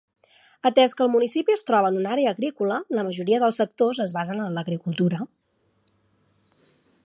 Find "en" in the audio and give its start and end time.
1.93-1.99, 4.47-4.57